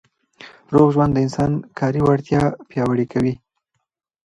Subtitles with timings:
[0.73, 3.33] روغ ژوند د انسان کاري وړتیا پیاوړې کوي.